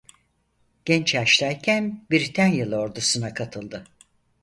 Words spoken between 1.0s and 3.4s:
yaştayken Britanyalı ordusuna